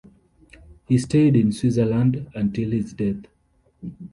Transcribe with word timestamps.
He 0.87 0.97
stayed 0.97 1.35
in 1.35 1.51
Switzerland 1.51 2.25
until 2.33 2.71
his 2.71 2.91
death. 2.91 3.27